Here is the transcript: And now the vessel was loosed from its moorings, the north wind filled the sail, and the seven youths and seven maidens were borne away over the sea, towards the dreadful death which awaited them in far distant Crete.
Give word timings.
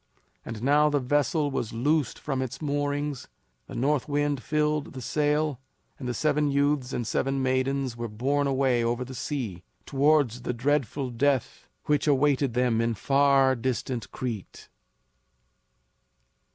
And 0.43 0.63
now 0.63 0.89
the 0.89 0.99
vessel 0.99 1.51
was 1.51 1.73
loosed 1.73 2.17
from 2.17 2.41
its 2.41 2.59
moorings, 2.59 3.27
the 3.67 3.75
north 3.75 4.09
wind 4.09 4.41
filled 4.41 4.93
the 4.93 4.99
sail, 5.01 5.59
and 5.99 6.07
the 6.09 6.13
seven 6.15 6.49
youths 6.49 6.91
and 6.91 7.05
seven 7.05 7.43
maidens 7.43 7.95
were 7.95 8.07
borne 8.07 8.47
away 8.47 8.83
over 8.83 9.05
the 9.05 9.13
sea, 9.13 9.61
towards 9.85 10.41
the 10.41 10.53
dreadful 10.53 11.11
death 11.11 11.67
which 11.85 12.07
awaited 12.07 12.55
them 12.55 12.81
in 12.81 12.95
far 12.95 13.55
distant 13.55 14.11
Crete. 14.11 14.69